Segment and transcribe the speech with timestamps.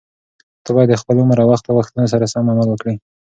[0.63, 2.95] ته باید د خپل عمر او وخت د غوښتنو سره سم عمل وکړې.